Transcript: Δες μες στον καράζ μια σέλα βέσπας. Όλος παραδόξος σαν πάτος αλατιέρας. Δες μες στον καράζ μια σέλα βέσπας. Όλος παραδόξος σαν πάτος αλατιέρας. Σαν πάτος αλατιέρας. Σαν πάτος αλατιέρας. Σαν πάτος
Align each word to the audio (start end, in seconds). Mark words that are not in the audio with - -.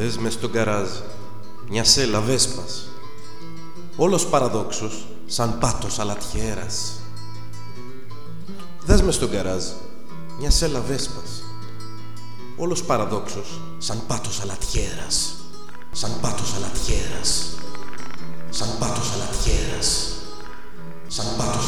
Δες 0.00 0.18
μες 0.18 0.32
στον 0.32 0.52
καράζ 0.52 0.88
μια 1.68 1.84
σέλα 1.84 2.20
βέσπας. 2.20 2.88
Όλος 3.96 4.26
παραδόξος 4.26 5.06
σαν 5.26 5.58
πάτος 5.58 5.98
αλατιέρας. 5.98 7.00
Δες 8.84 9.02
μες 9.02 9.14
στον 9.14 9.30
καράζ 9.30 9.64
μια 10.38 10.50
σέλα 10.50 10.80
βέσπας. 10.80 11.42
Όλος 12.56 12.84
παραδόξος 12.84 13.60
σαν 13.78 14.02
πάτος 14.06 14.40
αλατιέρας. 14.40 15.34
Σαν 15.92 16.10
πάτος 16.20 16.54
αλατιέρας. 16.54 17.54
Σαν 18.50 18.68
πάτος 18.78 19.10
αλατιέρας. 19.12 20.12
Σαν 21.08 21.26
πάτος 21.36 21.64